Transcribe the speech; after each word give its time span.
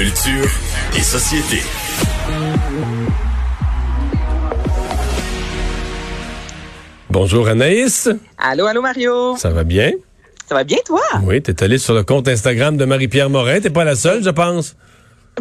Culture 0.00 0.48
et 0.96 1.02
société. 1.02 1.58
Bonjour 7.10 7.46
Anaïs. 7.48 8.08
Allô, 8.38 8.64
allô 8.64 8.80
Mario. 8.80 9.36
Ça 9.36 9.50
va 9.50 9.62
bien? 9.62 9.92
Ça 10.48 10.54
va 10.54 10.64
bien 10.64 10.78
toi? 10.86 11.02
Oui, 11.24 11.42
t'es 11.42 11.62
allé 11.62 11.76
sur 11.76 11.92
le 11.92 12.02
compte 12.02 12.28
Instagram 12.28 12.78
de 12.78 12.86
Marie-Pierre 12.86 13.28
Morin. 13.28 13.60
T'es 13.60 13.68
pas 13.68 13.84
la 13.84 13.94
seule, 13.94 14.24
je 14.24 14.30
pense. 14.30 14.74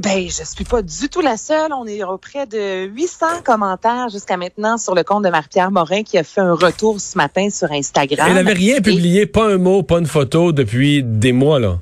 Ben, 0.03 0.25
je 0.27 0.43
suis 0.43 0.65
pas 0.65 0.81
du 0.81 1.07
tout 1.07 1.21
la 1.21 1.37
seule. 1.37 1.71
On 1.71 1.87
est 1.87 2.03
auprès 2.03 2.45
de 2.45 2.85
800 2.87 3.43
commentaires 3.45 4.09
jusqu'à 4.09 4.35
maintenant 4.35 4.77
sur 4.77 4.93
le 4.93 5.03
compte 5.03 5.23
de 5.23 5.29
Marie-Pierre 5.29 5.71
Morin 5.71 6.03
qui 6.03 6.17
a 6.17 6.25
fait 6.25 6.41
un 6.41 6.53
retour 6.53 6.99
ce 6.99 7.17
matin 7.17 7.49
sur 7.49 7.71
Instagram. 7.71 8.27
Elle 8.27 8.35
n'avait 8.35 8.53
rien 8.53 8.81
publié, 8.81 9.25
pas 9.25 9.45
un 9.45 9.57
mot, 9.57 9.83
pas 9.83 9.99
une 9.99 10.05
photo 10.05 10.51
depuis 10.51 11.01
des 11.01 11.31
mois, 11.31 11.59
là. 11.59 11.79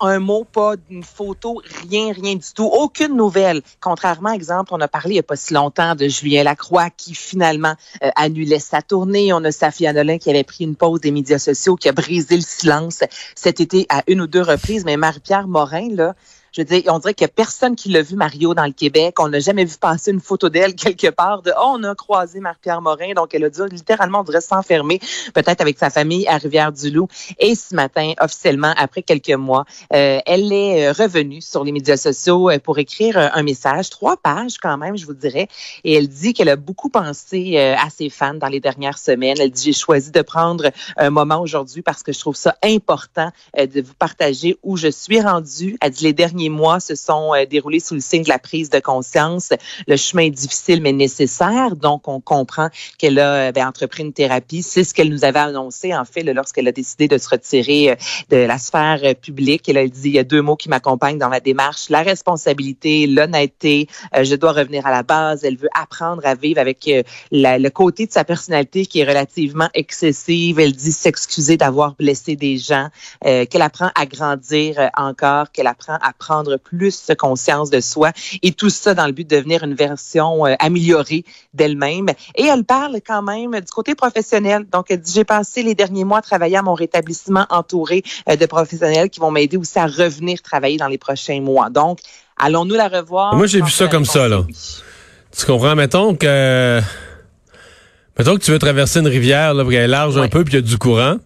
Un 0.00 0.18
mot, 0.18 0.44
pas 0.44 0.74
une 0.90 1.02
photo, 1.02 1.62
rien, 1.88 2.12
rien 2.12 2.34
du 2.34 2.46
tout. 2.54 2.66
Aucune 2.66 3.16
nouvelle. 3.16 3.62
Contrairement, 3.80 4.32
exemple, 4.32 4.70
on 4.74 4.80
a 4.80 4.88
parlé 4.88 5.10
il 5.10 5.14
n'y 5.14 5.20
a 5.20 5.24
pas 5.24 5.36
si 5.36 5.54
longtemps 5.54 5.94
de 5.94 6.08
Julien 6.08 6.44
Lacroix 6.44 6.90
qui 6.90 7.14
finalement 7.14 7.74
euh, 8.02 8.10
annulait 8.16 8.58
sa 8.58 8.82
tournée. 8.82 9.32
On 9.32 9.44
a 9.44 9.52
Safia 9.52 9.92
Nolin 9.92 10.18
qui 10.18 10.30
avait 10.30 10.44
pris 10.44 10.64
une 10.64 10.76
pause 10.76 11.00
des 11.00 11.10
médias 11.10 11.38
sociaux, 11.38 11.76
qui 11.76 11.88
a 11.88 11.92
brisé 11.92 12.36
le 12.36 12.42
silence 12.42 13.00
cet 13.34 13.60
été 13.60 13.86
à 13.88 14.02
une 14.06 14.20
ou 14.20 14.26
deux 14.26 14.42
reprises. 14.42 14.84
Mais 14.84 14.96
Marie-Pierre 14.96 15.46
Morin, 15.48 15.88
là, 15.90 16.14
je 16.52 16.62
veux 16.62 16.64
dire, 16.64 16.82
on 16.88 16.98
dirait 16.98 17.14
qu'il 17.14 17.24
n'y 17.24 17.30
a 17.30 17.34
personne 17.34 17.76
qui 17.76 17.90
l'a 17.90 18.02
vu 18.02 18.16
Mario 18.16 18.54
dans 18.54 18.64
le 18.64 18.72
Québec. 18.72 19.16
On 19.20 19.28
n'a 19.28 19.38
jamais 19.40 19.64
vu 19.64 19.76
passer 19.78 20.10
une 20.10 20.20
photo 20.20 20.48
d'elle 20.48 20.74
quelque 20.76 21.10
part 21.10 21.42
de 21.42 21.52
oh, 21.56 21.76
on 21.76 21.84
a 21.84 21.94
croisé 21.94 22.40
Marie-Pierre 22.40 22.82
Morin. 22.82 23.12
Donc, 23.14 23.34
elle 23.34 23.44
a 23.44 23.50
dû 23.50 23.60
littéralement, 23.70 24.20
on 24.20 24.24
dirait 24.24 24.40
s'enfermer, 24.40 25.00
peut-être 25.34 25.60
avec 25.60 25.78
sa 25.78 25.90
famille 25.90 26.26
à 26.26 26.38
Rivière-du-Loup. 26.38 27.08
Et 27.38 27.54
ce 27.54 27.74
matin, 27.74 28.12
officiellement, 28.20 28.72
après 28.76 29.02
quelques 29.02 29.30
mois, 29.30 29.64
euh, 29.92 30.18
elle 30.26 30.52
est 30.52 30.88
euh, 30.88 30.92
revenue 30.92 31.40
sur 31.40 31.64
les 31.64 31.72
médias 31.72 31.96
sociaux 31.96 32.50
euh, 32.50 32.58
pour 32.58 32.78
écrire 32.78 33.16
un 33.16 33.42
message, 33.42 33.90
trois 33.90 34.16
pages 34.16 34.58
quand 34.58 34.76
même, 34.76 34.96
je 34.96 35.06
vous 35.06 35.14
dirais. 35.14 35.48
Et 35.84 35.94
elle 35.94 36.08
dit 36.08 36.32
qu'elle 36.32 36.48
a 36.48 36.56
beaucoup 36.56 36.88
pensé 36.88 37.58
à 37.58 37.88
ses 37.90 38.10
fans 38.10 38.34
dans 38.34 38.48
les 38.48 38.60
dernières 38.60 38.98
semaines. 38.98 39.36
Elle 39.40 39.50
dit 39.50 39.64
j'ai 39.64 39.72
choisi 39.72 40.10
de 40.10 40.22
prendre 40.22 40.70
un 40.96 41.10
moment 41.10 41.40
aujourd'hui 41.40 41.82
parce 41.82 42.02
que 42.02 42.12
je 42.12 42.18
trouve 42.18 42.36
ça 42.36 42.56
important 42.62 43.30
de 43.56 43.80
vous 43.80 43.94
partager 43.94 44.58
où 44.62 44.76
je 44.76 44.88
suis 44.88 45.20
rendue. 45.20 45.76
Elle 45.80 45.90
dit 45.90 46.04
les 46.04 46.12
derniers 46.12 46.39
mois 46.48 46.80
se 46.80 46.94
sont 46.94 47.34
euh, 47.34 47.44
déroulés 47.46 47.80
sous 47.80 47.94
le 47.94 48.00
signe 48.00 48.22
de 48.22 48.28
la 48.28 48.38
prise 48.38 48.70
de 48.70 48.80
conscience. 48.80 49.50
Le 49.86 49.96
chemin 49.96 50.22
est 50.24 50.30
difficile 50.30 50.80
mais 50.82 50.92
nécessaire, 50.92 51.76
donc 51.76 52.08
on 52.08 52.20
comprend 52.20 52.68
qu'elle 52.98 53.18
a 53.18 53.48
euh, 53.48 53.52
ben, 53.52 53.66
entrepris 53.66 54.02
une 54.02 54.12
thérapie. 54.12 54.62
C'est 54.62 54.84
ce 54.84 54.94
qu'elle 54.94 55.10
nous 55.10 55.24
avait 55.24 55.40
annoncé 55.40 55.94
en 55.94 56.04
fait 56.04 56.22
lorsqu'elle 56.22 56.68
a 56.68 56.72
décidé 56.72 57.08
de 57.08 57.18
se 57.18 57.28
retirer 57.28 57.90
euh, 57.90 57.94
de 58.30 58.36
la 58.36 58.58
sphère 58.58 59.00
publique. 59.20 59.68
Elle 59.68 59.78
a 59.78 59.86
dit 59.86 60.08
il 60.10 60.14
y 60.14 60.18
a 60.18 60.24
deux 60.24 60.42
mots 60.42 60.56
qui 60.56 60.68
m'accompagnent 60.68 61.18
dans 61.18 61.28
ma 61.28 61.40
démarche 61.40 61.88
la 61.90 62.02
responsabilité, 62.02 63.06
l'honnêteté. 63.06 63.88
je 64.14 64.34
dois 64.34 64.52
revenir 64.52 64.86
à 64.86 64.90
la 64.90 65.02
base. 65.02 65.44
Elle 65.44 65.56
veut 65.56 65.68
apprendre 65.74 66.22
à 66.24 66.34
vivre 66.34 66.60
avec 66.60 66.88
le 67.32 67.68
côté 67.68 68.06
de 68.06 68.12
sa 68.12 68.24
personnalité 68.24 68.86
qui 68.86 69.00
est 69.00 69.04
relativement 69.04 69.68
excessive. 69.74 70.58
Elle 70.60 70.72
dit 70.72 70.92
s'excuser 70.92 71.56
d'avoir 71.56 71.94
blessé 71.94 72.36
des 72.36 72.58
gens, 72.58 72.88
qu'elle 73.22 73.62
apprend 73.62 73.90
à 73.94 74.06
grandir 74.06 74.90
encore, 74.96 75.50
qu'elle 75.52 75.66
apprend 75.66 75.98
à 76.00 76.12
prendre 76.12 76.29
prendre 76.30 76.58
plus 76.58 77.10
conscience 77.18 77.70
de 77.70 77.80
soi 77.80 78.12
et 78.42 78.52
tout 78.52 78.70
ça 78.70 78.94
dans 78.94 79.06
le 79.06 79.12
but 79.12 79.28
de 79.28 79.34
devenir 79.34 79.64
une 79.64 79.74
version 79.74 80.46
euh, 80.46 80.54
améliorée 80.60 81.24
d'elle-même. 81.54 82.06
Et 82.36 82.44
elle 82.44 82.62
parle 82.62 83.00
quand 83.04 83.22
même 83.22 83.52
du 83.58 83.72
côté 83.72 83.96
professionnel. 83.96 84.64
Donc, 84.72 84.86
elle 84.90 85.00
dit, 85.00 85.12
j'ai 85.12 85.24
passé 85.24 85.64
les 85.64 85.74
derniers 85.74 86.04
mois 86.04 86.18
à 86.18 86.22
travailler 86.22 86.56
à 86.56 86.62
mon 86.62 86.74
rétablissement 86.74 87.46
entouré 87.50 88.04
euh, 88.28 88.36
de 88.36 88.46
professionnels 88.46 89.10
qui 89.10 89.18
vont 89.18 89.32
m'aider 89.32 89.56
aussi 89.56 89.80
à 89.80 89.86
revenir 89.86 90.40
travailler 90.40 90.76
dans 90.76 90.86
les 90.86 90.98
prochains 90.98 91.40
mois. 91.40 91.68
Donc, 91.68 91.98
allons-nous 92.36 92.76
la 92.76 92.86
revoir? 92.86 93.34
Moi, 93.34 93.48
j'ai 93.48 93.60
vu 93.60 93.70
ça 93.72 93.88
comme 93.88 94.04
ça, 94.04 94.28
là. 94.28 94.44
Tu 95.36 95.46
comprends? 95.46 95.74
Mettons 95.74 96.14
que... 96.14 96.80
Mettons 98.16 98.36
que 98.36 98.42
tu 98.44 98.52
veux 98.52 98.60
traverser 98.60 99.00
une 99.00 99.08
rivière, 99.08 99.52
là, 99.52 99.64
qu'elle 99.64 99.74
est 99.74 99.88
large 99.88 100.16
un 100.16 100.28
peu, 100.28 100.44
puis 100.44 100.54
il 100.54 100.56
y 100.56 100.58
a 100.60 100.62
du 100.62 100.78
courant. 100.78 101.16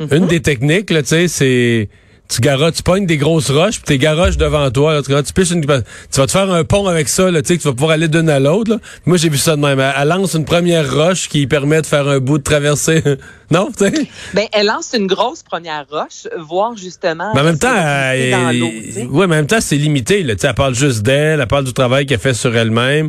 Mm-hmm. 0.00 0.16
Une 0.16 0.26
des 0.26 0.40
techniques, 0.40 0.88
là, 0.88 1.02
tu 1.02 1.08
sais, 1.08 1.28
c'est 1.28 1.90
tu 2.28 2.42
garoches, 2.42 2.74
tu 2.74 2.82
pognes 2.82 3.06
des 3.06 3.16
grosses 3.16 3.50
roches, 3.50 3.76
puis 3.76 3.84
t'es 3.86 3.98
garoches 3.98 4.36
devant 4.36 4.70
toi. 4.70 4.94
Là, 4.94 5.02
tu, 5.02 5.32
tu, 5.32 5.54
une, 5.54 5.62
tu 5.62 5.66
vas 5.66 6.26
te 6.26 6.30
faire 6.30 6.50
un 6.50 6.62
pont 6.62 6.86
avec 6.86 7.08
ça, 7.08 7.30
là, 7.30 7.40
tu 7.40 7.56
tu 7.56 7.64
vas 7.64 7.72
pouvoir 7.72 7.92
aller 7.92 8.08
d'une 8.08 8.28
à 8.28 8.38
l'autre. 8.38 8.78
Moi, 9.06 9.16
j'ai 9.16 9.30
vu 9.30 9.38
ça 9.38 9.56
de 9.56 9.62
même. 9.62 9.80
Elle 9.80 10.08
lance 10.08 10.34
une 10.34 10.44
première 10.44 10.92
roche 10.92 11.28
qui 11.28 11.46
permet 11.46 11.80
de 11.80 11.86
faire 11.86 12.06
un 12.06 12.18
bout 12.18 12.36
de 12.36 12.42
traversée. 12.42 13.02
non, 13.50 13.70
tu 13.76 13.84
sais? 13.84 14.06
Ben, 14.34 14.46
elle 14.52 14.66
lance 14.66 14.92
une 14.94 15.06
grosse 15.06 15.42
première 15.42 15.86
roche, 15.90 16.28
voire 16.38 16.76
justement. 16.76 17.32
Mais 17.34 17.40
en 17.40 17.44
même 17.44 17.58
temps, 17.58 17.74
elle, 17.74 18.62
ouais, 18.62 19.26
mais 19.26 19.36
en 19.36 19.38
même 19.38 19.46
temps, 19.46 19.60
c'est 19.60 19.76
limité. 19.76 20.22
Là, 20.22 20.34
elle 20.40 20.54
parle 20.54 20.74
juste 20.74 21.02
d'elle, 21.02 21.40
elle 21.40 21.46
parle 21.46 21.64
du 21.64 21.72
travail 21.72 22.04
qu'elle 22.04 22.20
fait 22.20 22.34
sur 22.34 22.54
elle-même. 22.54 23.08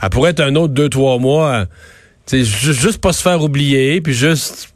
Elle 0.00 0.10
pourrait 0.10 0.30
être 0.30 0.40
un 0.40 0.54
autre 0.54 0.74
deux, 0.74 0.88
trois 0.88 1.18
mois. 1.18 1.66
Tu 2.26 2.44
juste 2.44 2.98
pas 2.98 3.12
se 3.12 3.22
faire 3.22 3.42
oublier, 3.42 4.00
puis 4.00 4.14
juste 4.14 4.69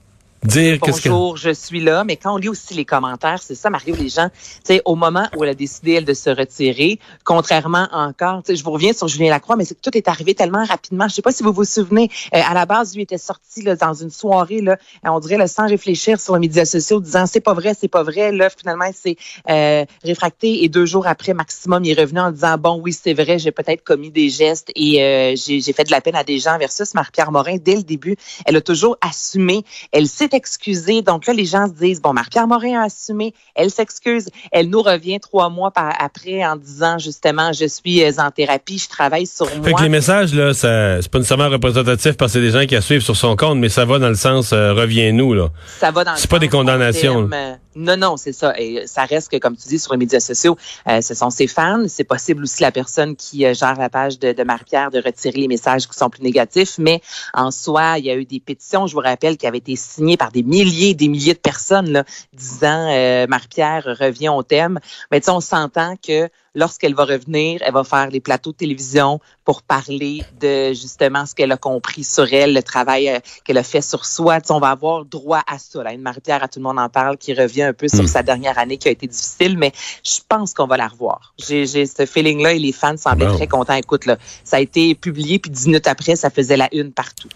dire 0.44 0.78
bonjour, 0.80 1.36
je 1.36 1.52
suis 1.52 1.80
là. 1.80 2.04
Mais 2.04 2.16
quand 2.16 2.34
on 2.34 2.36
lit 2.36 2.48
aussi 2.48 2.74
les 2.74 2.84
commentaires, 2.84 3.40
c'est 3.42 3.54
ça, 3.54 3.70
Mario, 3.70 3.94
les 3.96 4.08
gens, 4.08 4.28
tu 4.28 4.60
sais, 4.64 4.82
au 4.84 4.94
moment 4.94 5.26
où 5.36 5.44
elle 5.44 5.50
a 5.50 5.54
décidé, 5.54 5.92
elle, 5.92 6.04
de 6.04 6.14
se 6.14 6.30
retirer, 6.30 6.98
contrairement 7.24 7.88
encore, 7.92 8.42
tu 8.42 8.54
je 8.54 8.62
vous 8.62 8.70
reviens 8.70 8.92
sur 8.92 9.08
Julien 9.08 9.30
Lacroix, 9.30 9.56
mais 9.56 9.64
c'est 9.64 9.74
que 9.74 9.80
tout 9.80 9.96
est 9.96 10.08
arrivé 10.08 10.34
tellement 10.34 10.64
rapidement. 10.64 11.08
Je 11.08 11.14
sais 11.14 11.22
pas 11.22 11.32
si 11.32 11.42
vous 11.42 11.52
vous 11.52 11.64
souvenez, 11.64 12.10
euh, 12.34 12.40
à 12.44 12.54
la 12.54 12.66
base, 12.66 12.94
lui 12.94 13.02
était 13.02 13.18
sorti 13.18 13.62
là, 13.62 13.76
dans 13.76 13.94
une 13.94 14.10
soirée, 14.10 14.60
là, 14.60 14.76
on 15.04 15.18
dirait, 15.20 15.36
là, 15.36 15.46
sans 15.46 15.66
réfléchir 15.66 16.20
sur 16.20 16.34
les 16.34 16.40
médias 16.40 16.64
sociaux, 16.64 17.00
disant 17.00 17.26
c'est 17.26 17.40
pas 17.40 17.54
vrai, 17.54 17.74
c'est 17.78 17.88
pas 17.88 18.02
vrai. 18.02 18.32
Là, 18.32 18.48
finalement, 18.50 18.90
c'est 18.94 19.16
euh, 19.48 19.84
réfracté 20.04 20.64
et 20.64 20.68
deux 20.68 20.86
jours 20.86 21.06
après, 21.06 21.34
maximum, 21.34 21.84
il 21.84 21.90
est 21.90 22.00
revenu 22.00 22.20
en 22.20 22.30
disant 22.30 22.56
bon, 22.58 22.80
oui, 22.82 22.92
c'est 22.92 23.14
vrai, 23.14 23.38
j'ai 23.38 23.52
peut-être 23.52 23.82
commis 23.82 24.10
des 24.10 24.28
gestes 24.28 24.70
et 24.74 25.02
euh, 25.02 25.34
j'ai 25.36 25.72
fait 25.72 25.84
de 25.84 25.90
la 25.90 26.00
peine 26.00 26.16
à 26.16 26.24
des 26.24 26.38
gens 26.38 26.58
versus 26.58 26.94
Marie-Pierre 26.94 27.32
Morin. 27.32 27.56
Dès 27.56 27.76
le 27.76 27.82
début, 27.82 28.16
elle 28.46 28.56
a 28.56 28.60
toujours 28.60 28.96
assumé, 29.00 29.64
elle 29.92 30.06
s'est 30.06 30.33
excusée. 30.34 31.02
Donc 31.02 31.26
là, 31.26 31.32
les 31.32 31.44
gens 31.44 31.66
se 31.66 31.72
disent, 31.72 32.00
bon, 32.00 32.12
Marie-Pierre 32.12 32.46
Morin 32.46 32.80
a 32.80 32.84
assumé, 32.84 33.34
elle 33.54 33.70
s'excuse, 33.70 34.28
elle 34.52 34.68
nous 34.68 34.82
revient 34.82 35.20
trois 35.20 35.48
mois 35.48 35.72
après 35.74 36.44
en 36.44 36.56
disant 36.56 36.98
justement, 36.98 37.52
je 37.52 37.66
suis 37.66 38.02
euh, 38.02 38.12
en 38.18 38.30
thérapie, 38.30 38.78
je 38.78 38.88
travaille 38.88 39.26
sur 39.26 39.46
moi. 39.56 39.64
Fait 39.64 39.72
que 39.72 39.82
les 39.82 39.88
messages, 39.88 40.34
là, 40.34 40.52
c'est 40.54 41.08
pas 41.10 41.18
nécessairement 41.18 41.48
représentatif 41.48 42.16
parce 42.16 42.32
que 42.32 42.38
c'est 42.38 42.44
des 42.44 42.50
gens 42.50 42.66
qui 42.66 42.74
la 42.74 42.80
suivent 42.80 43.02
sur 43.02 43.16
son 43.16 43.36
compte, 43.36 43.58
mais 43.58 43.68
ça 43.68 43.84
va 43.84 43.98
dans 43.98 44.08
le 44.08 44.14
sens, 44.14 44.52
euh, 44.52 44.72
reviens-nous, 44.72 45.34
là. 45.34 45.48
Ça 45.78 45.90
va 45.90 46.04
dans 46.04 46.12
le 46.12 46.18
C'est 46.18 46.30
pas 46.30 46.38
des 46.38 46.48
condamnations. 46.48 47.28
Non, 47.76 47.96
non, 47.96 48.16
c'est 48.16 48.32
ça. 48.32 48.54
Et 48.58 48.86
ça 48.86 49.04
reste 49.04 49.30
que, 49.30 49.36
comme 49.36 49.56
tu 49.56 49.68
dis, 49.68 49.78
sur 49.78 49.92
les 49.92 49.98
médias 49.98 50.20
sociaux, 50.20 50.56
euh, 50.88 51.00
ce 51.00 51.14
sont 51.14 51.30
ses 51.30 51.46
fans. 51.46 51.84
C'est 51.88 52.04
possible 52.04 52.44
aussi 52.44 52.62
la 52.62 52.70
personne 52.70 53.16
qui 53.16 53.44
euh, 53.44 53.54
gère 53.54 53.76
la 53.76 53.90
page 53.90 54.18
de, 54.18 54.32
de 54.32 54.42
Marie-Pierre 54.44 54.90
de 54.90 55.02
retirer 55.04 55.40
les 55.40 55.48
messages 55.48 55.88
qui 55.88 55.96
sont 55.96 56.08
plus 56.08 56.22
négatifs. 56.22 56.78
Mais 56.78 57.00
en 57.32 57.50
soi, 57.50 57.98
il 57.98 58.04
y 58.04 58.10
a 58.10 58.16
eu 58.16 58.24
des 58.24 58.40
pétitions, 58.40 58.86
je 58.86 58.94
vous 58.94 59.00
rappelle, 59.00 59.36
qui 59.36 59.46
avaient 59.46 59.58
été 59.58 59.76
signées 59.76 60.16
par 60.16 60.30
des 60.30 60.42
milliers 60.42 60.94
des 60.94 61.08
milliers 61.08 61.34
de 61.34 61.38
personnes 61.38 61.90
là, 61.90 62.04
disant 62.32 62.88
euh, 62.90 63.26
Marie-Pierre 63.26 63.96
revient 63.98 64.28
au 64.28 64.42
thème. 64.42 64.78
Mais 65.10 65.20
tu 65.20 65.26
sais, 65.26 65.30
on 65.32 65.40
s'entend 65.40 65.94
que 65.96 66.28
lorsqu'elle 66.54 66.94
va 66.94 67.04
revenir, 67.04 67.60
elle 67.64 67.72
va 67.72 67.84
faire 67.84 68.10
les 68.10 68.20
plateaux 68.20 68.52
de 68.52 68.56
télévision 68.56 69.20
pour 69.44 69.62
parler 69.62 70.22
de 70.40 70.72
justement 70.72 71.26
ce 71.26 71.34
qu'elle 71.34 71.52
a 71.52 71.56
compris 71.56 72.04
sur 72.04 72.32
elle, 72.32 72.54
le 72.54 72.62
travail 72.62 73.20
qu'elle 73.44 73.58
a 73.58 73.62
fait 73.62 73.80
sur 73.80 74.06
soi. 74.06 74.40
Tu 74.40 74.48
sais, 74.48 74.52
on 74.52 74.60
va 74.60 74.70
avoir 74.70 75.04
droit 75.04 75.42
à 75.46 75.58
ça. 75.58 75.82
Là. 75.82 75.92
Une 75.92 76.00
Marie-Pierre, 76.00 76.42
à 76.42 76.48
tout 76.48 76.58
le 76.58 76.64
monde 76.64 76.78
en 76.78 76.88
parle, 76.88 77.18
qui 77.18 77.34
revient 77.34 77.62
un 77.62 77.72
peu 77.72 77.88
sur 77.88 78.04
hmm. 78.04 78.08
sa 78.08 78.22
dernière 78.22 78.58
année 78.58 78.78
qui 78.78 78.88
a 78.88 78.90
été 78.90 79.06
difficile, 79.06 79.58
mais 79.58 79.72
je 80.04 80.20
pense 80.28 80.54
qu'on 80.54 80.66
va 80.66 80.76
la 80.76 80.88
revoir. 80.88 81.34
J'ai 81.38 81.66
ce 81.66 82.06
feeling-là 82.06 82.52
et 82.54 82.58
les 82.58 82.72
fans 82.72 82.96
semblaient 82.96 83.26
très 83.26 83.46
contents. 83.46 83.74
Écoute, 83.74 84.06
là, 84.06 84.16
ça 84.44 84.56
a 84.56 84.60
été 84.60 84.94
publié, 84.94 85.38
puis 85.38 85.50
dix 85.50 85.66
minutes 85.66 85.86
après, 85.86 86.16
ça 86.16 86.30
faisait 86.30 86.56
la 86.56 86.68
une 86.72 86.92
partout. 86.92 87.28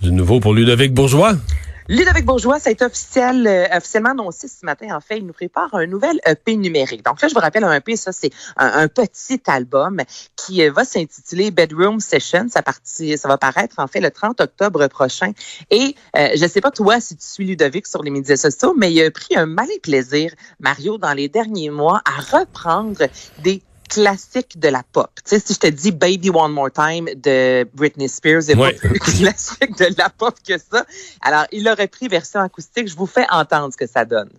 Du 0.00 0.12
nouveau 0.12 0.40
pour 0.40 0.54
Ludovic 0.54 0.94
Bourgeois. 0.94 1.34
Ludovic 1.90 2.24
Bourgeois, 2.24 2.60
ça 2.60 2.68
a 2.68 2.72
été 2.72 2.84
officiel, 2.84 3.44
euh, 3.48 3.66
officiellement 3.76 4.10
annoncé 4.10 4.46
ce 4.46 4.64
matin. 4.64 4.94
En 4.94 5.00
fait, 5.00 5.18
il 5.18 5.26
nous 5.26 5.32
prépare 5.32 5.74
un 5.74 5.86
nouvel 5.86 6.20
EP 6.24 6.54
numérique. 6.54 7.04
Donc 7.04 7.20
là, 7.20 7.26
je 7.26 7.34
vous 7.34 7.40
rappelle 7.40 7.64
un 7.64 7.72
EP, 7.72 7.96
ça, 7.96 8.12
c'est 8.12 8.30
un, 8.56 8.86
petit 8.86 9.42
album 9.48 10.00
qui 10.36 10.62
euh, 10.62 10.70
va 10.70 10.84
s'intituler 10.84 11.50
Bedroom 11.50 11.98
Session. 11.98 12.46
Ça, 12.48 12.62
partit, 12.62 13.18
ça 13.18 13.26
va 13.26 13.38
paraître, 13.38 13.80
en 13.80 13.88
fait, 13.88 13.98
le 13.98 14.12
30 14.12 14.40
octobre 14.40 14.86
prochain. 14.86 15.32
Et 15.72 15.96
euh, 16.16 16.28
je 16.36 16.44
ne 16.44 16.48
sais 16.48 16.60
pas, 16.60 16.70
toi, 16.70 17.00
si 17.00 17.16
tu 17.16 17.26
suis 17.26 17.44
Ludovic 17.44 17.88
sur 17.88 18.04
les 18.04 18.10
médias 18.10 18.36
sociaux, 18.36 18.72
mais 18.78 18.92
il 18.92 19.02
a 19.02 19.10
pris 19.10 19.34
un 19.34 19.46
malin 19.46 19.74
plaisir, 19.82 20.32
Mario, 20.60 20.96
dans 20.96 21.12
les 21.12 21.28
derniers 21.28 21.70
mois, 21.70 22.02
à 22.04 22.38
reprendre 22.38 23.00
des 23.42 23.64
classique 23.90 24.58
de 24.58 24.68
la 24.68 24.82
pop. 24.82 25.10
Tu 25.16 25.36
sais, 25.36 25.42
si 25.44 25.54
je 25.54 25.58
te 25.58 25.66
dis 25.66 25.90
Baby 25.90 26.30
One 26.30 26.52
More 26.52 26.70
Time 26.70 27.08
de 27.16 27.68
Britney 27.74 28.08
Spears, 28.08 28.44
c'est 28.44 28.56
pas 28.56 28.72
plus 28.72 28.98
classique 29.18 29.76
de 29.78 29.88
la 29.98 30.08
pop 30.08 30.34
que 30.46 30.56
ça. 30.56 30.86
Alors, 31.20 31.44
il 31.52 31.68
aurait 31.68 31.88
pris 31.88 32.08
version 32.08 32.40
acoustique. 32.40 32.88
Je 32.88 32.96
vous 32.96 33.06
fais 33.06 33.26
entendre 33.30 33.72
ce 33.72 33.76
que 33.76 33.86
ça 33.86 34.04
donne. 34.04 34.30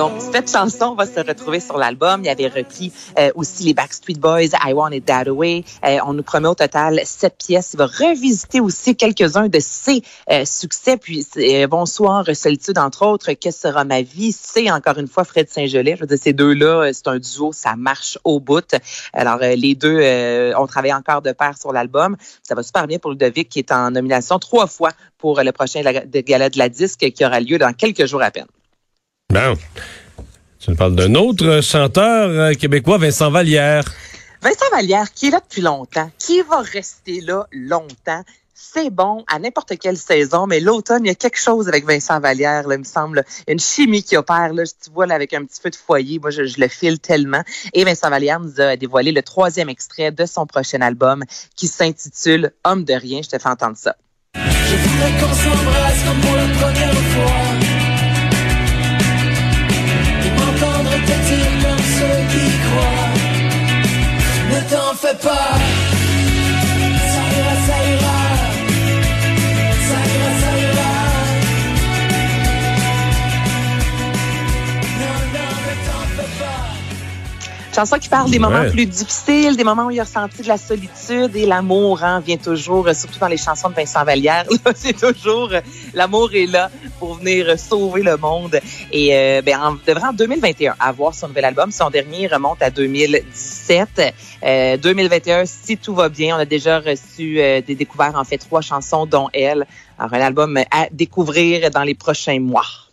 Donc, 0.00 0.12
cette 0.32 0.50
chanson 0.50 0.94
va 0.94 1.04
se 1.04 1.20
retrouver 1.20 1.60
sur 1.60 1.76
l'album. 1.76 2.22
Il 2.22 2.26
y 2.26 2.30
avait 2.30 2.48
repris 2.48 2.90
euh, 3.18 3.30
aussi 3.34 3.64
les 3.64 3.74
Backstreet 3.74 4.14
Boys, 4.14 4.46
I 4.66 4.72
Want 4.72 4.92
It 4.92 5.04
That 5.04 5.30
Way. 5.30 5.62
Euh, 5.84 5.98
on 6.06 6.14
nous 6.14 6.22
promet 6.22 6.48
au 6.48 6.54
total 6.54 7.02
sept 7.04 7.36
pièces. 7.36 7.74
Il 7.74 7.76
va 7.76 7.84
revisiter 7.84 8.60
aussi 8.60 8.96
quelques-uns 8.96 9.48
de 9.48 9.58
ses 9.60 10.00
euh, 10.30 10.46
succès. 10.46 10.96
Puis, 10.96 11.26
Bonsoir, 11.68 12.24
Solitude, 12.32 12.78
entre 12.78 13.04
autres, 13.04 13.34
Que 13.34 13.50
sera 13.50 13.84
ma 13.84 14.00
vie? 14.00 14.32
C'est 14.32 14.70
encore 14.70 14.96
une 14.96 15.06
fois 15.06 15.24
Fred 15.24 15.50
Saint-Gelais. 15.50 15.96
Je 15.96 16.00
veux 16.00 16.06
dire, 16.06 16.18
ces 16.18 16.32
deux-là, 16.32 16.92
c'est 16.94 17.08
un 17.08 17.18
duo, 17.18 17.52
ça 17.52 17.76
marche 17.76 18.16
au 18.24 18.40
bout. 18.40 18.74
Alors, 19.12 19.40
les 19.40 19.74
deux 19.74 20.00
ont 20.56 20.66
travaillé 20.66 20.94
encore 20.94 21.20
de 21.20 21.32
pair 21.32 21.58
sur 21.58 21.74
l'album. 21.74 22.16
Ça 22.42 22.54
va 22.54 22.62
super 22.62 22.86
bien 22.86 22.98
pour 22.98 23.10
Ludovic, 23.10 23.50
qui 23.50 23.58
est 23.58 23.70
en 23.70 23.90
nomination 23.90 24.38
trois 24.38 24.66
fois 24.66 24.92
pour 25.18 25.42
le 25.42 25.52
prochain 25.52 25.82
gala 25.82 26.48
de 26.48 26.58
la 26.58 26.70
disque 26.70 27.10
qui 27.10 27.22
aura 27.22 27.40
lieu 27.40 27.58
dans 27.58 27.74
quelques 27.74 28.06
jours 28.06 28.22
à 28.22 28.30
peine. 28.30 28.46
Bon. 29.30 29.56
Tu 30.58 30.70
nous 30.70 30.76
parles 30.76 30.96
d'un 30.96 31.14
autre 31.14 31.60
chanteur 31.62 32.28
euh, 32.30 32.52
québécois, 32.52 32.98
Vincent 32.98 33.30
Vallière. 33.30 33.84
Vincent 34.42 34.68
Vallière, 34.72 35.12
qui 35.14 35.28
est 35.28 35.30
là 35.30 35.38
depuis 35.38 35.62
longtemps, 35.62 36.10
qui 36.18 36.42
va 36.42 36.60
rester 36.60 37.20
là 37.20 37.46
longtemps. 37.52 38.24
C'est 38.54 38.90
bon 38.90 39.24
à 39.28 39.38
n'importe 39.38 39.78
quelle 39.78 39.96
saison, 39.96 40.48
mais 40.48 40.58
l'automne, 40.58 41.04
il 41.04 41.08
y 41.08 41.12
a 41.12 41.14
quelque 41.14 41.38
chose 41.38 41.68
avec 41.68 41.86
Vincent 41.86 42.18
Vallière, 42.18 42.66
là, 42.66 42.74
il 42.74 42.80
me 42.80 42.84
semble. 42.84 43.24
Il 43.38 43.44
y 43.46 43.50
a 43.50 43.52
une 43.52 43.60
chimie 43.60 44.02
qui 44.02 44.16
opère, 44.16 44.52
là, 44.52 44.64
tu 44.64 44.90
vois, 44.90 45.06
là, 45.06 45.14
avec 45.14 45.32
un 45.32 45.44
petit 45.44 45.60
feu 45.60 45.70
de 45.70 45.76
foyer. 45.76 46.18
Moi, 46.18 46.30
je, 46.30 46.42
le 46.42 46.68
file 46.68 46.98
tellement. 46.98 47.42
Et 47.72 47.84
Vincent 47.84 48.10
Vallière 48.10 48.40
nous 48.40 48.60
a 48.60 48.76
dévoilé 48.76 49.12
le 49.12 49.22
troisième 49.22 49.68
extrait 49.68 50.10
de 50.10 50.26
son 50.26 50.44
prochain 50.44 50.80
album 50.80 51.22
qui 51.54 51.68
s'intitule 51.68 52.52
Homme 52.64 52.84
de 52.84 52.94
rien. 52.94 53.20
Je 53.22 53.28
te 53.28 53.38
fais 53.38 53.48
entendre 53.48 53.76
ça. 53.76 53.94
Je 54.34 54.76
voudrais 54.76 55.12
qu'on 55.20 55.34
s'embrasse 55.34 56.04
comme 56.04 56.20
pour 56.20 56.34
la 56.34 56.48
première 56.58 56.89
Ne 65.10 65.69
pas. 77.80 77.86
Chanson 77.86 77.98
qui 77.98 78.08
parle 78.08 78.30
des 78.30 78.38
moments 78.38 78.68
plus 78.70 78.86
difficiles, 78.86 79.56
des 79.56 79.64
moments 79.64 79.86
où 79.86 79.90
il 79.90 80.00
a 80.00 80.04
ressenti 80.04 80.42
de 80.42 80.48
la 80.48 80.58
solitude 80.58 81.34
et 81.34 81.46
l'amour 81.46 82.02
hein, 82.02 82.20
vient 82.20 82.36
toujours, 82.36 82.86
euh, 82.86 82.94
surtout 82.94 83.18
dans 83.18 83.28
les 83.28 83.36
chansons 83.36 83.70
de 83.70 83.74
Vincent 83.74 84.04
Vallière, 84.04 84.44
c'est 84.74 84.98
toujours 84.98 85.48
euh, 85.52 85.60
l'amour 85.94 86.30
est 86.34 86.46
là 86.46 86.70
pour 86.98 87.14
venir 87.14 87.58
sauver 87.58 88.02
le 88.02 88.16
monde. 88.16 88.60
Et 88.92 89.16
euh, 89.16 89.42
ben, 89.42 89.58
en, 89.58 89.76
devrait 89.86 90.08
en 90.08 90.12
2021 90.12 90.74
avoir 90.78 91.14
son 91.14 91.28
nouvel 91.28 91.46
album. 91.46 91.70
Son 91.70 91.90
dernier 91.90 92.26
remonte 92.26 92.62
à 92.62 92.70
2017. 92.70 94.14
2021, 94.82 95.44
si 95.46 95.76
tout 95.76 95.94
va 95.94 96.08
bien, 96.08 96.36
on 96.36 96.38
a 96.38 96.44
déjà 96.44 96.80
reçu 96.80 97.34
des 97.66 97.74
découvertes, 97.74 98.16
en 98.16 98.24
fait, 98.24 98.38
trois 98.38 98.62
chansons, 98.62 99.06
dont 99.06 99.28
elle. 99.32 99.66
Alors, 99.98 100.14
un 100.14 100.20
album 100.20 100.58
à 100.70 100.88
découvrir 100.90 101.70
dans 101.70 101.82
les 101.82 101.94
prochains 101.94 102.40
mois. 102.40 102.89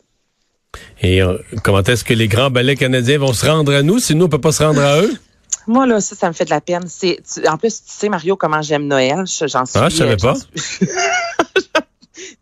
Et 1.01 1.21
comment 1.63 1.83
est-ce 1.83 2.03
que 2.03 2.13
les 2.13 2.27
grands 2.27 2.49
ballets 2.49 2.75
canadiens 2.75 3.19
vont 3.19 3.33
se 3.33 3.45
rendre 3.45 3.73
à 3.73 3.83
nous 3.83 3.99
si 3.99 4.15
nous, 4.15 4.25
on 4.25 4.29
peut 4.29 4.41
pas 4.41 4.51
se 4.51 4.63
rendre 4.63 4.81
à 4.81 5.01
eux? 5.01 5.13
Moi, 5.67 5.85
là, 5.85 5.99
ça, 5.99 6.15
ça 6.15 6.27
me 6.29 6.33
fait 6.33 6.45
de 6.45 6.49
la 6.49 6.61
peine. 6.61 6.85
C'est, 6.87 7.19
en 7.47 7.57
plus, 7.57 7.83
tu 7.83 7.91
sais, 7.91 8.07
Mario, 8.09 8.37
comment 8.37 8.61
j'aime 8.61 8.87
Noël. 8.87 9.25
J'en 9.25 9.65
suis. 9.65 9.79
Ah, 9.79 9.89
je 9.89 9.95
savais 9.97 10.17
pas. 10.21 10.33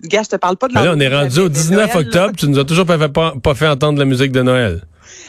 Gars, 0.03 0.21
je 0.23 0.29
te 0.29 0.35
parle 0.35 0.57
pas 0.57 0.67
de 0.67 0.75
la. 0.75 0.93
on 0.93 0.99
est 0.99 1.07
rendu 1.13 1.39
au 1.39 1.49
19 1.49 1.95
octobre. 1.95 2.33
Tu 2.37 2.47
nous 2.47 2.59
as 2.59 2.65
toujours 2.65 2.85
pas 2.85 2.99
fait, 2.99 3.09
pas 3.09 3.55
fait 3.55 3.67
entendre 3.67 3.97
la 3.97 4.05
musique 4.05 4.31
de 4.31 4.43
Noël. 4.43 4.83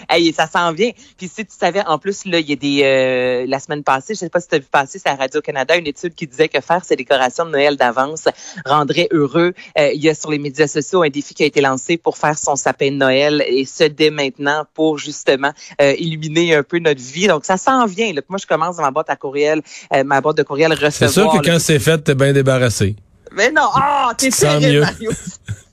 Hey, 0.09 0.33
ça 0.33 0.47
s'en 0.47 0.73
vient. 0.73 0.91
Puis 1.17 1.29
si 1.29 1.45
tu 1.45 1.55
savais, 1.59 1.83
en 1.87 1.99
plus, 1.99 2.25
là, 2.25 2.39
il 2.39 2.49
y 2.49 2.53
a 2.53 2.57
des 2.57 2.83
euh, 2.83 3.47
la 3.49 3.59
semaine 3.59 3.83
passée, 3.83 4.15
je 4.15 4.21
sais 4.21 4.29
pas 4.29 4.41
si 4.41 4.49
tu 4.49 4.55
as 4.55 4.59
vu 4.59 4.67
passer, 4.71 4.99
c'est 4.99 5.09
à 5.09 5.15
Radio-Canada, 5.15 5.77
une 5.77 5.87
étude 5.87 6.15
qui 6.15 6.27
disait 6.27 6.49
que 6.49 6.61
faire 6.61 6.85
ces 6.85 6.97
décorations 6.97 7.45
de 7.45 7.51
Noël 7.51 7.77
d'avance 7.77 8.25
rendrait 8.65 9.09
heureux. 9.11 9.53
Euh, 9.79 9.91
il 9.93 10.03
y 10.03 10.09
a 10.09 10.15
sur 10.15 10.31
les 10.31 10.39
médias 10.39 10.67
sociaux 10.69 11.03
un 11.03 11.09
défi 11.09 11.35
qui 11.35 11.43
a 11.43 11.47
été 11.47 11.61
lancé 11.61 11.97
pour 11.97 12.17
faire 12.19 12.39
son 12.39 12.57
sapin 12.57 12.91
de 12.91 12.97
Noël 12.97 13.45
et 13.47 13.65
ce 13.65 13.85
dès 13.85 14.11
maintenant 14.11 14.65
pour 14.75 14.99
justement 14.99 15.53
euh, 15.81 15.95
illuminer 15.99 16.55
un 16.55 16.63
peu 16.63 16.79
notre 16.79 17.03
vie. 17.03 17.27
Donc 17.27 17.45
ça 17.45 17.57
s'en 17.57 17.87
vient. 17.87 18.13
Là. 18.13 18.23
Moi, 18.29 18.39
je 18.41 18.47
commence 18.47 18.77
dans 18.77 18.83
ma 18.83 18.91
boîte 18.91 19.11
à 19.11 19.17
courriel, 19.17 19.63
ma 20.05 20.21
boîte 20.21 20.37
de 20.37 20.43
courriel 20.43 20.73
recevoir. 20.73 20.93
C'est 20.93 21.09
sûr 21.09 21.31
que 21.33 21.45
quand 21.45 21.59
c'est 21.59 21.79
fait, 21.79 21.99
t'es 21.99 22.15
bien 22.15 22.33
débarrassé. 22.33 22.97
Mais 23.33 23.51
non, 23.51 23.69
ah, 23.75 24.09
oh, 24.11 24.15
t'es 24.17 24.31
terrible, 24.31 24.81
Mario. 24.81 25.11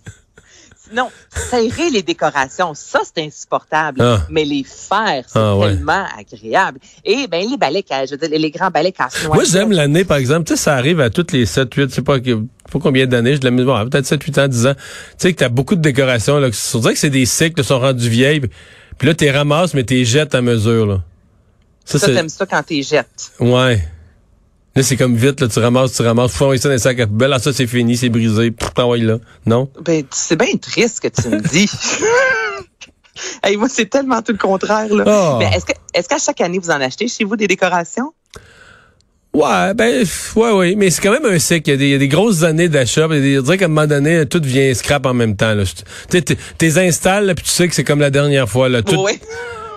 non, 0.93 1.09
serrer 1.49 1.89
les 1.89 2.01
décorations, 2.03 2.73
ça, 2.73 3.01
c'est 3.03 3.23
insupportable. 3.23 4.01
Ah. 4.01 4.25
Mais 4.29 4.45
les 4.45 4.63
faire, 4.63 5.23
c'est 5.27 5.39
ah, 5.39 5.57
tellement 5.61 6.05
agréable. 6.17 6.79
Et 7.03 7.27
ben 7.27 7.47
les 7.49 7.57
balais, 7.57 7.83
je 7.89 8.11
veux 8.11 8.27
dire, 8.27 8.39
les 8.39 8.51
grands 8.51 8.69
balais 8.69 8.91
casse 8.91 9.25
Moi, 9.25 9.43
j'aime 9.43 9.71
l'année, 9.71 10.05
par 10.05 10.17
exemple. 10.17 10.45
Tu 10.45 10.55
sais, 10.55 10.63
ça 10.63 10.75
arrive 10.75 10.99
à 10.99 11.09
toutes 11.09 11.31
les 11.31 11.45
7, 11.45 11.73
8, 11.73 11.89
je 11.89 11.95
sais 11.95 12.01
pas, 12.01 12.19
pas 12.19 12.79
combien 12.79 13.07
d'années, 13.07 13.35
je 13.35 13.39
de 13.39 13.49
la 13.49 13.51
bon, 13.51 13.89
peut-être 13.89 14.05
7, 14.05 14.23
8 14.23 14.37
ans, 14.39 14.47
10 14.47 14.67
ans. 14.67 14.73
Tu 14.75 14.81
sais, 15.17 15.33
que 15.33 15.39
t'as 15.39 15.49
beaucoup 15.49 15.75
de 15.75 15.81
décorations, 15.81 16.39
là. 16.39 16.49
On 16.73 16.79
dirait 16.79 16.93
que 16.93 16.99
c'est 16.99 17.09
des 17.09 17.25
cycles 17.25 17.61
qui 17.61 17.67
sont 17.67 17.79
rendus 17.79 18.09
vieilles. 18.09 18.41
Puis 18.97 19.07
là, 19.07 19.13
t'es 19.13 19.31
ramasses, 19.31 19.73
mais 19.73 19.83
t'es 19.83 20.05
jettes 20.05 20.35
à 20.35 20.41
mesure, 20.41 20.85
là. 20.85 21.01
Ça, 21.85 21.99
ça 21.99 22.07
t'aimes 22.07 22.29
ça 22.29 22.45
quand 22.45 22.63
t'es 22.63 22.81
jettes. 22.81 23.31
Ouais. 23.39 23.81
Là, 24.75 24.81
c'est 24.81 24.97
comme 24.97 25.15
vite, 25.15 25.39
là, 25.39 25.47
tu 25.47 25.59
ramasses, 25.59 25.93
tu 25.93 26.01
ramasses, 26.01 26.31
faut 26.33 26.55
ça 26.57 26.67
dans 26.67 26.73
les 26.73 26.79
sacs 26.79 26.99
à 26.99 27.05
poubelle. 27.05 27.31
Ah, 27.31 27.37
ça, 27.37 27.53
c'est 27.53 27.67
fini, 27.67 27.95
c'est 27.95 28.09
brisé. 28.09 28.51
T'envoies 28.73 28.97
là. 28.97 29.17
Non? 29.45 29.69
Ben, 29.85 30.03
c'est 30.09 30.35
bien 30.35 30.55
triste 30.59 30.99
que 30.99 31.09
tu 31.09 31.29
me 31.29 31.39
dis. 31.39 31.69
hey, 33.43 33.55
moi, 33.55 33.67
c'est 33.69 33.85
tellement 33.85 34.23
tout 34.23 34.31
le 34.31 34.39
contraire, 34.39 34.91
là. 34.91 35.03
Ah. 35.05 35.35
Mais 35.37 35.55
est-ce 35.55 35.65
que, 35.65 35.73
est-ce 35.93 36.09
qu'à 36.09 36.17
chaque 36.17 36.41
année, 36.41 36.57
vous 36.57 36.71
en 36.71 36.81
achetez 36.81 37.07
chez 37.07 37.23
vous 37.23 37.35
des 37.35 37.45
décorations? 37.45 38.13
Ouais, 39.31 39.75
ben, 39.75 40.03
ouais, 40.35 40.51
oui. 40.51 40.75
Mais 40.75 40.89
c'est 40.89 41.01
quand 41.01 41.11
même 41.11 41.25
un 41.25 41.37
cycle. 41.37 41.69
Il 41.69 41.85
y 41.85 41.93
a 41.93 41.97
des, 41.99 42.07
grosses 42.07 42.41
années 42.41 42.69
d'achat. 42.69 43.07
Je 43.11 43.41
dirais 43.41 43.57
qu'à 43.59 43.65
un 43.65 43.67
moment 43.67 43.85
donné, 43.85 44.25
tout 44.25 44.39
devient 44.39 44.73
scrap 44.73 45.05
en 45.05 45.13
même 45.13 45.35
temps, 45.35 45.53
là. 45.53 45.65
Tu 46.09 46.21
t'es 46.23 46.77
installes, 46.79 47.33
puis 47.35 47.45
tu 47.45 47.51
sais 47.51 47.67
que 47.67 47.75
c'est 47.75 47.83
comme 47.83 47.99
la 47.99 48.09
dernière 48.09 48.49
fois, 48.49 48.69
là. 48.69 48.81
Tout, 48.81 49.03
oui 49.03 49.19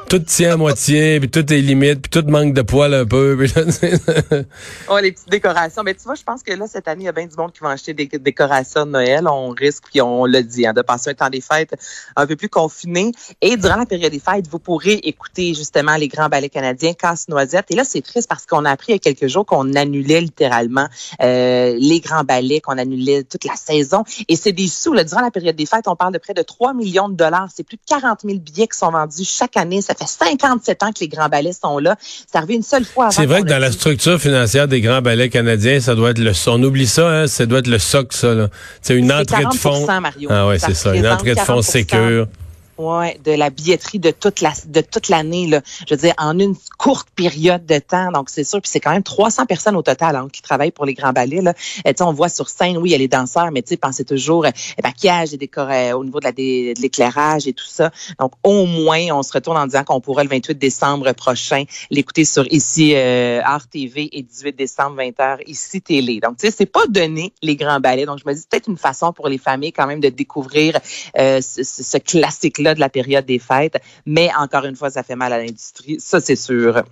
tout 0.09 0.19
tient 0.21 0.55
à 0.55 0.57
moitié, 0.57 1.19
puis 1.19 1.29
tout 1.29 1.53
est 1.53 1.61
limite, 1.61 2.03
puis 2.03 2.11
tout 2.11 2.29
manque 2.29 2.55
de 2.55 2.63
poils 2.63 2.95
un 2.95 3.05
peu. 3.05 3.37
Puis 3.37 3.53
oh, 4.89 4.99
les 4.99 5.13
petites 5.13 5.29
décorations. 5.29 5.83
Mais 5.83 5.95
tu 5.95 6.03
vois, 6.05 6.15
je 6.15 6.23
pense 6.23 6.43
que 6.43 6.53
là, 6.53 6.67
cette 6.69 6.87
année, 6.87 7.03
il 7.03 7.07
y 7.07 7.09
a 7.09 7.13
bien 7.13 7.27
du 7.27 7.37
monde 7.37 7.53
qui 7.53 7.61
va 7.61 7.71
acheter 7.71 7.93
des 7.93 8.07
décorations 8.07 8.87
de 8.87 8.93
Noël. 8.93 9.27
On 9.29 9.49
risque, 9.51 9.85
puis 9.91 10.01
on 10.01 10.25
l'a 10.25 10.43
dit, 10.43 10.67
hein, 10.67 10.73
de 10.73 10.83
passer 10.83 11.11
un 11.11 11.15
temps 11.15 11.31
des 11.31 11.41
fêtes 11.41 11.75
un 12.15 12.27
peu 12.27 12.37
plus 12.37 12.49
confiné. 12.49 13.13
Et 13.41 13.57
durant 13.57 13.77
la 13.77 13.87
période 13.87 14.13
des 14.13 14.21
fêtes, 14.21 14.47
vous 14.49 14.61
pourrez 14.61 14.95
écouter 15.03 15.55
justement 15.55 15.97
les 15.97 16.09
grands 16.09 16.29
ballets 16.29 16.51
canadiens, 16.51 16.93
Casse-Noisette. 16.93 17.67
Et 17.71 17.75
là, 17.75 17.85
c'est 17.85 18.03
triste 18.03 18.29
parce 18.29 18.47
qu'on 18.47 18.65
a 18.65 18.71
appris 18.71 18.93
il 18.93 18.93
y 18.93 18.97
a 18.97 18.99
quelques 18.99 19.27
jours 19.27 19.45
qu'on 19.45 19.75
annulait 19.75 20.21
littéralement 20.21 20.87
euh, 21.23 21.75
les 21.79 22.01
grands 22.01 22.25
ballets, 22.25 22.61
qu'on 22.61 22.79
annulait 22.79 23.25
toute 23.25 23.45
la 23.45 23.57
saison. 23.57 24.05
Et 24.29 24.37
c'est 24.37 24.53
des 24.53 24.69
sous. 24.69 24.93
Là, 24.93 25.03
durant 25.03 25.23
la 25.23 25.33
période 25.33 25.57
des 25.57 25.67
fêtes, 25.67 25.89
on 25.89 25.97
parle 25.97 26.13
de 26.13 26.19
près 26.19 26.35
de 26.35 26.43
3 26.43 26.75
millions 26.75 27.09
de 27.09 27.17
dollars. 27.17 27.49
C'est 27.55 27.65
plus 27.65 27.77
de 27.77 27.83
40 27.87 28.21
000 28.25 28.39
billets 28.39 28.69
qui 28.69 28.79
sont 28.79 28.91
vendus 28.91 29.25
chaque 29.25 29.57
année. 29.57 29.81
Fait 29.99 30.07
57 30.07 30.83
ans 30.83 30.93
que 30.93 31.01
les 31.01 31.09
grands 31.09 31.29
ballets 31.29 31.53
sont 31.53 31.79
là. 31.79 31.97
C'est 32.01 32.37
arrivé 32.37 32.55
une 32.55 32.63
seule 32.63 32.85
fois. 32.85 33.11
C'est 33.11 33.27
vrai 33.27 33.43
que 33.43 33.49
dans 33.49 33.59
la 33.59 33.73
structure 33.73 34.21
financière 34.21 34.69
des 34.69 34.81
grands 34.81 35.03
ballets 35.03 35.29
canadiens, 35.29 35.81
ça 35.81 35.95
doit 35.95 36.11
être 36.11 36.19
le 36.19 36.33
on 36.49 36.63
oublie 36.63 36.87
ça, 36.87 37.09
hein, 37.09 37.27
ça 37.27 37.47
doit 37.47 37.59
être 37.59 37.67
le 37.67 37.79
soc 37.79 38.13
ça 38.13 38.49
C'est 38.83 38.95
une 38.95 39.13
entrée 39.13 39.45
de 39.45 39.55
fonds. 39.55 39.87
Ah 40.31 40.47
ouais, 40.47 40.59
c'est 40.59 40.75
ça, 40.75 40.95
une 40.95 41.07
entrée 41.07 41.35
de 41.35 41.41
fonds 41.41 41.63
sécure. 41.63 42.29
Ouais, 42.79 43.19
de 43.25 43.33
la 43.33 43.49
billetterie 43.49 43.99
de 43.99 44.11
toute 44.11 44.43
la 44.43 44.53
de 44.67 44.83
toute 44.83 45.09
l'année 45.09 45.47
là. 45.47 45.63
Je 45.89 45.95
veux 45.95 46.01
dire 46.01 46.13
en 46.19 46.39
une 46.39 46.55
courte 46.77 47.09
période 47.17 47.65
de 47.65 47.79
temps. 47.79 48.13
Donc 48.13 48.29
c'est 48.29 48.45
sûr 48.45 48.61
puis 48.61 48.71
c'est 48.71 48.81
quand 48.81 48.91
même 48.91 49.03
300 49.03 49.47
personnes 49.47 49.77
au 49.77 49.83
total 49.83 50.15
hein, 50.15 50.29
qui 50.31 50.43
travaillent 50.43 50.73
pour 50.73 50.85
les 50.85 50.93
grands 50.93 51.15
ballets 51.15 51.41
là. 51.41 51.55
Et, 51.87 51.95
on 52.01 52.13
voit 52.13 52.29
sur 52.29 52.51
scène 52.51 52.77
oui, 52.77 52.91
il 52.91 52.93
y 52.93 52.95
a 52.95 52.99
les 52.99 53.09
danseurs 53.09 53.51
mais 53.51 53.63
tu 53.63 53.71
sais 53.71 53.77
pensez 53.79 54.05
toujours 54.05 54.45
euh, 54.45 54.51
maquillage 54.85 55.33
et 55.33 55.39
décor 55.39 55.69
euh, 55.71 55.93
au 55.93 56.05
niveau 56.05 56.21
de 56.21 56.27
la 56.27 56.33
de 56.33 56.79
l'éclairage 56.79 57.47
et 57.47 57.55
tout 57.55 57.67
ça. 57.67 57.91
Donc 58.19 58.33
au 58.43 58.67
moins 58.67 59.07
on 59.13 59.23
se 59.23 59.33
retourne 59.33 59.57
en 59.57 59.65
disant 59.65 59.85
qu'on 59.85 60.03
pourrait 60.03 60.25
le 60.25 60.31
28 60.31 60.59
décembre 60.59 61.13
prochain 61.13 61.65
l'écouter 61.91 62.27
sur 62.27 62.45
ici 62.53 62.93
euh, 62.95 63.41
Art 63.43 63.69
TV 63.69 64.11
et 64.13 64.23
18 64.23 64.55
décembre 64.55 65.01
20h 65.01 65.39
ici 65.47 65.81
télé. 65.81 66.21
Donc 66.21 66.37
tu 66.37 66.47
sais 66.47 66.55
c'est 66.55 66.67
pas 66.67 66.87
donné 66.91 67.33
les 67.41 67.57
grands 67.57 67.81
ballets. 67.81 68.05
Donc 68.05 68.19
je 68.19 68.29
me 68.29 68.35
dis 68.35 68.43
peut-être 68.51 68.69
une 68.69 68.77
façon 68.77 69.15
pour 69.15 69.29
les 69.29 69.39
familles 69.39 69.73
quand 69.73 69.87
même 69.87 70.01
de 70.01 70.11
découvrir 70.11 70.79
euh, 71.19 71.41
ce, 71.41 71.63
ce 71.65 71.97
classique 71.97 72.59
là 72.59 72.66
de 72.75 72.81
la 72.81 72.89
période 72.89 73.25
des 73.25 73.39
fêtes. 73.39 73.79
Mais 74.05 74.31
encore 74.39 74.65
une 74.65 74.77
fois, 74.77 74.91
ça 74.91 75.03
fait 75.03 75.17
mal 75.17 75.33
à 75.33 75.39
l'industrie. 75.39 75.97
Ça, 75.99 76.21
c'est 76.21 76.37
sûr. 76.37 76.83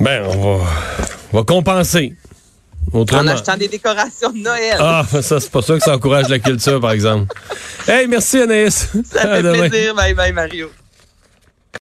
Ben, 0.00 0.24
on 0.24 0.60
va, 1.32 1.42
compenser. 1.44 2.14
En 2.92 3.26
achetant 3.26 3.56
des 3.56 3.68
décorations 3.68 4.30
de 4.30 4.38
Noël. 4.38 4.76
Ah, 4.78 5.04
ça, 5.20 5.40
c'est 5.40 5.50
pas 5.50 5.60
ça 5.60 5.74
que 5.74 5.82
ça 5.82 5.94
encourage 5.94 6.28
la 6.28 6.38
culture, 6.38 6.80
par 6.80 6.92
exemple. 6.92 7.34
Hey, 7.86 8.06
merci 8.06 8.38
Anaïs. 8.40 8.88
Ça 9.04 9.36
fait 9.36 9.42
plaisir. 9.42 9.94
Bye 9.94 10.14
bye, 10.14 10.32
Mario. 10.32 10.70